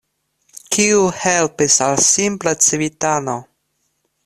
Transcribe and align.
Kiu 0.75 1.03
helpis 1.25 1.77
al 1.89 2.01
simpla 2.07 2.55
civitano? 2.69 3.39